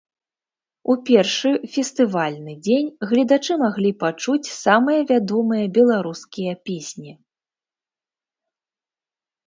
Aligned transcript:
У 0.93 0.93
першы 1.09 1.51
фестывальны 1.73 2.53
дзень 2.69 2.89
гледачы 3.13 3.53
маглі 3.65 3.91
пачуць 4.03 4.51
самыя 4.63 5.01
вядомыя 5.15 5.65
беларускія 5.79 6.53
песні. 6.71 7.11